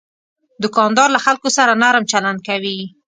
دوکاندار 0.63 1.09
له 1.15 1.19
خلکو 1.25 1.47
سره 1.57 1.73
نرم 1.83 2.03
چلند 2.11 2.39
کوي. 2.47 2.79